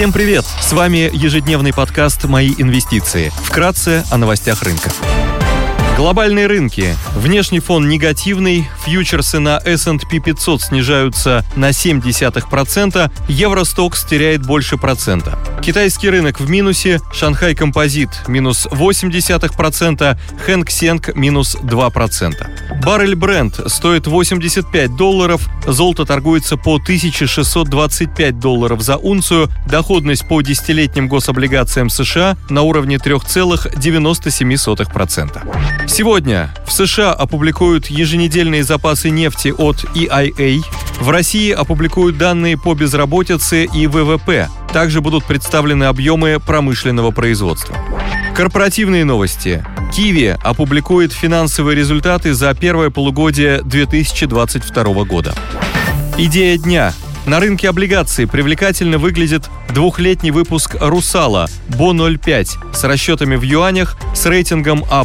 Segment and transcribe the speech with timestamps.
[0.00, 0.46] Всем привет!
[0.46, 3.30] С вами ежедневный подкаст «Мои инвестиции».
[3.44, 4.90] Вкратце о новостях рынка.
[5.98, 6.96] Глобальные рынки.
[7.14, 15.38] Внешний фон негативный, фьючерсы на S&P 500 снижаются на 0,7%, Евростокс теряет больше процента.
[15.70, 22.82] Китайский рынок в минусе, Шанхай Композит минус 0,8%, Хэнк Сенг минус 2%.
[22.82, 31.06] Баррель Бренд стоит 85 долларов, золото торгуется по 1625 долларов за унцию, доходность по десятилетним
[31.06, 35.86] гособлигациям США на уровне 3,97%.
[35.86, 40.64] Сегодня в США опубликуют еженедельные запасы нефти от EIA,
[41.00, 44.48] в России опубликуют данные по безработице и ВВП.
[44.72, 47.76] Также будут представлены объемы промышленного производства.
[48.36, 49.64] Корпоративные новости.
[49.92, 55.34] Киви опубликует финансовые результаты за первое полугодие 2022 года.
[56.16, 56.92] Идея дня.
[57.26, 64.84] На рынке облигаций привлекательно выглядит двухлетний выпуск «Русала» БО-05 с расчетами в юанях с рейтингом
[64.90, 65.04] А+,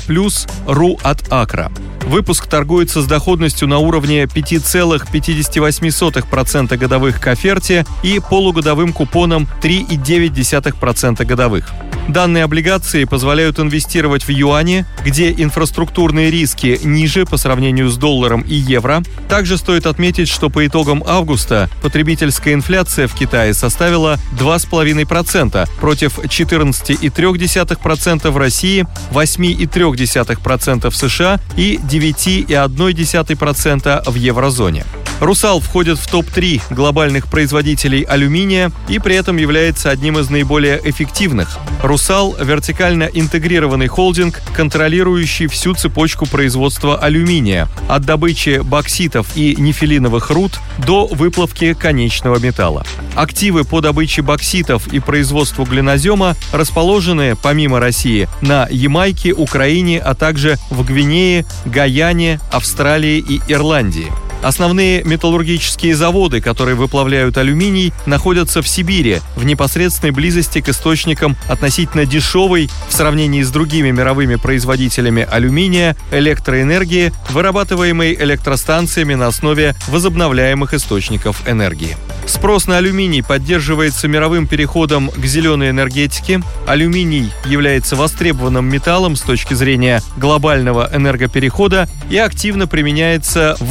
[0.68, 1.72] РУ от Акра.
[2.08, 11.74] Выпуск торгуется с доходностью на уровне 5,58% годовых к оферте и полугодовым купоном 3,9% годовых.
[12.08, 18.54] Данные облигации позволяют инвестировать в юане, где инфраструктурные риски ниже по сравнению с долларом и
[18.54, 19.02] евро.
[19.28, 28.30] Также стоит отметить, что по итогам августа потребительская инфляция в Китае составила 2,5% против 14,3%
[28.30, 34.86] в России, 8,3% в США и 9,1% в еврозоне.
[35.20, 41.58] «Русал» входит в топ-3 глобальных производителей алюминия и при этом является одним из наиболее эффективных.
[41.82, 50.60] «Русал»— вертикально интегрированный холдинг, контролирующий всю цепочку производства алюминия, от добычи бокситов и нефилиновых руд
[50.86, 52.86] до выплавки конечного металла.
[53.16, 60.58] Активы по добыче бокситов и производству глинозема расположены, помимо России, на Ямайке, Украине, а также
[60.70, 64.12] в Гвинее, Гаяне, Австралии и Ирландии.
[64.42, 72.06] Основные металлургические заводы, которые выплавляют алюминий, находятся в Сибири, в непосредственной близости к источникам относительно
[72.06, 81.48] дешевой в сравнении с другими мировыми производителями алюминия электроэнергии, вырабатываемой электростанциями на основе возобновляемых источников
[81.48, 81.98] энергии.
[82.28, 86.42] Спрос на алюминий поддерживается мировым переходом к зеленой энергетике.
[86.66, 93.70] Алюминий является востребованным металлом с точки зрения глобального энергоперехода и активно применяется в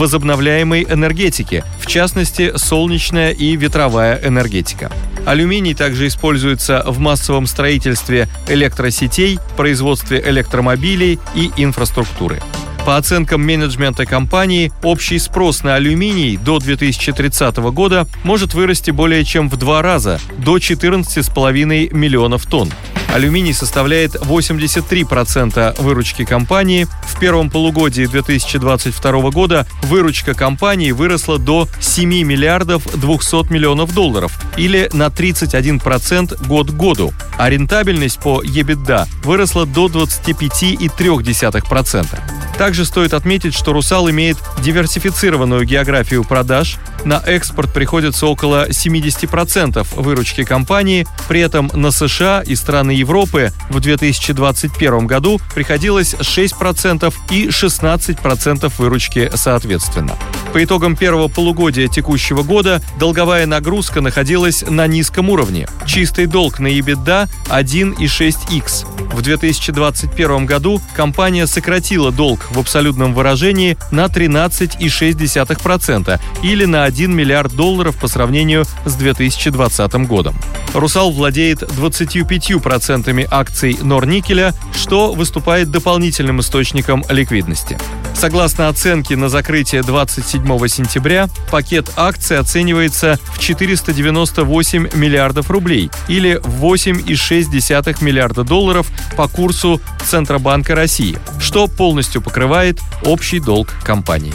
[0.55, 4.91] возобновляемой энергетике, в частности, солнечная и ветровая энергетика.
[5.27, 12.41] Алюминий также используется в массовом строительстве электросетей, производстве электромобилей и инфраструктуры.
[12.87, 19.49] По оценкам менеджмента компании, общий спрос на алюминий до 2030 года может вырасти более чем
[19.49, 22.71] в два раза, до 14,5 миллионов тонн.
[23.15, 26.89] Алюминий составляет 83% выручки компании.
[27.07, 34.91] В первом полугодии 2022 года выручка компании выросла до 7 миллиардов 200 миллионов долларов или
[34.93, 42.44] на 31% год к году, а рентабельность по EBITDA выросла до 25,3%.
[42.59, 46.77] Также стоит отметить, что «Русал» имеет диверсифицированную географию продаж.
[47.05, 51.07] На экспорт приходится около 70% выручки компании.
[51.29, 59.31] При этом на США и страны Европы в 2021 году приходилось 6% и 16% выручки
[59.35, 60.17] соответственно.
[60.53, 65.67] По итогам первого полугодия текущего года долговая нагрузка находилась на низком уровне.
[65.85, 68.87] Чистый долг на EBITDA 1,6x.
[69.13, 77.55] В 2021 году компания сократила долг в абсолютном выражении на 13,6% или на 1 миллиард
[77.55, 80.35] долларов по сравнению с 2020 годом.
[80.73, 87.79] «Русал» владеет 25% акций Норникеля, что выступает дополнительным источником ликвидности.
[88.15, 96.65] Согласно оценке на закрытие 27 сентября, пакет акций оценивается в 498 миллиардов рублей или в
[96.65, 104.35] 8,6 миллиарда долларов по курсу Центробанка России, что полностью покрывает общий долг компании.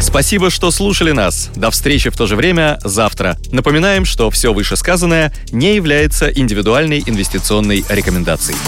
[0.00, 1.50] Спасибо, что слушали нас.
[1.56, 3.36] До встречи в то же время завтра.
[3.50, 8.58] Напоминаем, что все вышесказанное не является индивидуальной инвестиционной рекомендацией.